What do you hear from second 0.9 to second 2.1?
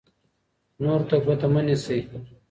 ته ګوته مه نیسئ.